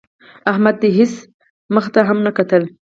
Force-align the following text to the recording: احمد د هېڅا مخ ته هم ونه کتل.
احمد 0.51 0.75
د 0.81 0.83
هېڅا 0.97 1.19
مخ 1.75 1.85
ته 1.93 1.99
هم 2.07 2.17
ونه 2.21 2.31
کتل. 2.37 2.63